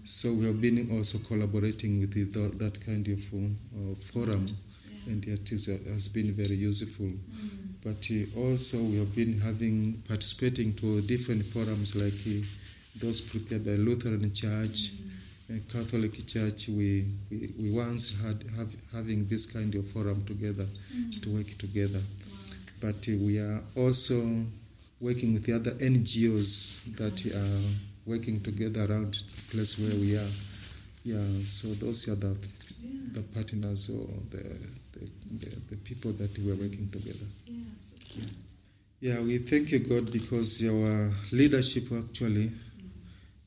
So 0.05 0.33
we 0.33 0.47
have 0.47 0.61
been 0.61 0.89
also 0.97 1.19
collaborating 1.19 2.01
with 2.01 2.15
the, 2.33 2.57
that 2.65 2.85
kind 2.87 3.07
of 3.09 3.21
uh, 3.35 3.95
forum, 4.13 4.47
Yeah. 4.47 5.13
and 5.13 5.25
it 5.27 5.53
is, 5.53 5.69
uh, 5.69 5.79
has 5.91 6.09
been 6.09 6.33
very 6.33 6.55
useful. 6.55 7.07
Mm. 7.07 7.19
But 7.83 8.09
uh, 8.11 8.41
also 8.41 8.79
we 8.79 8.99
have 8.99 9.15
been 9.15 9.41
having 9.41 10.03
participating 10.09 10.75
to 10.75 11.01
different 11.03 11.45
forums 11.45 11.95
like 11.97 12.15
uh, 12.27 12.45
those 13.01 13.21
prepared 13.21 13.65
by 13.67 13.73
Lutheran 13.73 14.33
Church, 14.33 14.93
uh, 15.51 15.59
Catholic 15.71 16.27
Church. 16.27 16.69
We, 16.69 17.05
we, 17.31 17.51
we 17.59 17.71
once 17.73 18.21
had 18.23 18.45
have, 18.57 18.75
having 18.93 19.27
this 19.29 19.47
kind 19.53 19.75
of 19.75 19.91
forum 19.91 20.25
together 20.25 20.67
to 21.23 21.31
work 21.31 21.49
together. 21.59 21.99
Wow. 22.01 22.55
But 22.81 23.09
uh, 23.09 23.17
we 23.21 23.39
are 23.39 23.61
also 23.75 24.47
working 25.01 25.35
with 25.35 25.45
the 25.45 25.55
other 25.55 25.73
NGOs 25.73 26.85
that 26.97 27.27
are 27.35 27.61
working 28.11 28.41
together 28.41 28.85
around 28.91 29.15
the 29.15 29.43
place 29.57 29.79
where 29.79 29.95
we 29.99 30.17
are. 30.17 30.29
Yeah, 31.05 31.25
so 31.45 31.69
those 31.75 32.09
are 32.09 32.15
the, 32.17 32.37
Yeah. 32.83 32.91
the 33.13 33.21
partners 33.23 33.91
or 33.91 34.07
the, 34.31 34.43
the, 34.93 35.09
the, 35.39 35.57
the 35.71 35.77
people 35.77 36.13
that 36.13 36.37
we 36.39 36.51
are 36.51 36.57
working 36.57 36.89
together. 36.91 37.27
Yeah. 37.47 37.55
Super. 37.77 38.31
Yeah, 39.01 39.21
we 39.21 39.39
thank 39.39 39.71
you, 39.73 39.81
God, 39.81 40.11
because 40.11 40.63
your 40.63 41.13
leadership 41.31 41.85
actually 41.93 42.51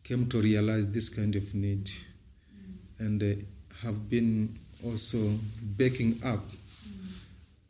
came 0.03 0.27
to 0.29 0.39
realize 0.41 0.91
this 0.91 1.09
kind 1.09 1.35
of 1.35 1.53
need 1.55 1.89
and 2.99 3.21
uh, 3.23 3.33
have 3.85 4.09
been 4.09 4.55
also 4.85 5.17
backing 5.61 6.19
up 6.23 6.43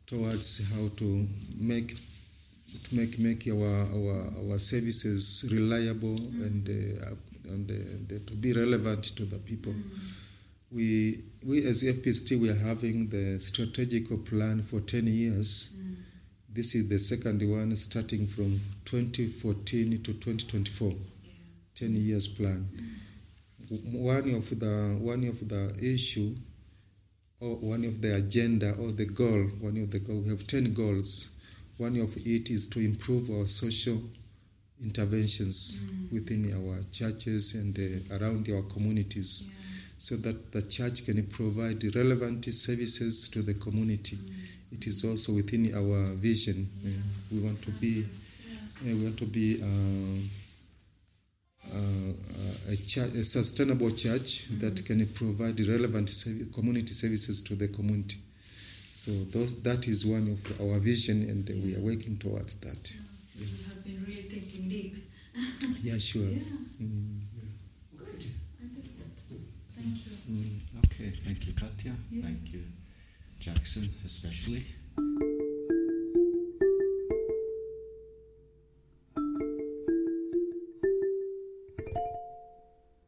towards 0.06 0.72
how 0.74 0.88
to 0.96 1.26
make 1.58 1.96
to 2.88 2.94
make 2.96 3.18
make 3.18 3.46
our 3.48 3.86
our, 3.96 4.32
our 4.50 4.58
services 4.58 5.48
reliable 5.52 6.16
and 6.16 6.68
uh, 6.68 7.14
and, 7.50 7.70
uh, 7.70 7.74
and 7.74 8.26
to 8.26 8.34
be 8.34 8.52
relevant 8.52 9.04
to 9.16 9.24
the 9.24 9.38
people. 9.38 9.74
We 10.70 11.22
we 11.44 11.64
as 11.66 11.82
FPCT 11.82 12.38
we 12.40 12.48
are 12.50 12.54
having 12.54 13.08
the 13.08 13.38
strategic 13.40 14.08
plan 14.24 14.62
for 14.62 14.80
ten 14.80 15.06
years. 15.06 15.70
Mm. 15.76 15.96
This 16.52 16.74
is 16.74 16.88
the 16.88 16.98
second 16.98 17.48
one 17.48 17.74
starting 17.76 18.26
from 18.26 18.60
2014 18.84 20.02
to 20.02 20.12
2024, 20.14 20.88
Yeah. 20.88 20.94
10 21.76 21.94
years 21.94 22.26
plan. 22.26 22.68
W- 23.70 23.98
One 24.04 24.34
of 24.34 24.58
the 24.58 24.96
one 25.00 25.24
of 25.28 25.48
the 25.48 25.72
issue 25.80 26.34
or 27.38 27.54
one 27.56 27.84
of 27.84 28.00
the 28.00 28.16
agenda 28.16 28.72
or 28.72 28.90
the 28.90 29.06
goal, 29.06 29.44
one 29.60 29.76
of 29.78 29.90
the 29.92 30.00
goal, 30.00 30.22
we 30.22 30.28
have 30.30 30.44
10 30.46 30.64
goals. 30.74 31.30
One 31.80 31.98
of 32.00 32.14
it 32.26 32.50
is 32.50 32.68
to 32.68 32.80
improve 32.80 33.30
our 33.30 33.46
social 33.46 34.02
interventions 34.84 35.82
within 36.12 36.52
our 36.52 36.82
churches 36.92 37.54
and 37.54 37.74
uh, 37.78 38.16
around 38.18 38.48
our 38.50 38.62
communities 38.74 39.46
Yeah. 39.48 39.54
so 39.96 40.16
that 40.16 40.52
the 40.52 40.60
church 40.62 41.06
can 41.06 41.26
provide 41.26 41.82
relevant 41.96 42.44
services 42.54 43.30
to 43.30 43.40
the 43.42 43.54
community. 43.54 44.18
It 44.70 44.86
is 44.86 45.04
also 45.06 45.32
within 45.32 45.74
our 45.74 46.12
vision. 46.16 46.68
Uh, 46.84 46.90
we 47.32 47.40
want 47.40 47.58
to 47.62 47.70
be 47.70 48.04
Yeah, 48.84 48.94
we 48.94 49.02
want 49.02 49.16
to 49.18 49.26
be 49.26 49.62
uh, 49.62 50.18
uh, 51.74 52.72
a, 52.72 52.76
church, 52.76 53.14
a 53.14 53.24
sustainable 53.24 53.90
church 53.92 54.48
that 54.60 54.84
can 54.84 55.06
provide 55.08 55.58
relevant 55.66 56.10
community 56.52 56.92
services 56.92 57.42
to 57.44 57.54
the 57.54 57.68
community. 57.68 58.18
So 59.00 59.12
those, 59.32 59.62
that 59.62 59.88
is 59.88 60.04
one 60.04 60.28
of 60.36 60.60
our 60.60 60.78
vision, 60.78 61.22
and 61.30 61.48
we 61.64 61.74
are 61.74 61.80
working 61.80 62.18
towards 62.18 62.54
that. 62.56 62.86
So 63.18 63.38
you 63.40 63.46
have 63.68 63.82
been 63.82 64.04
really 64.06 64.28
thinking 64.28 64.68
deep. 64.68 64.94
Yeah, 65.82 65.96
sure. 65.96 66.24
Yeah, 66.24 66.42
Mm, 66.82 67.20
Good. 67.96 68.24
I 68.60 68.76
understand. 68.76 69.10
Thank 69.74 69.96
you. 70.04 70.12
mm. 70.30 70.84
Okay, 70.84 71.10
thank 71.16 71.46
you, 71.46 71.54
Katya. 71.54 71.92
Yeah. 72.10 72.22
Thank 72.24 72.52
you, 72.52 72.62
Jackson, 73.38 73.88
especially. 74.04 74.66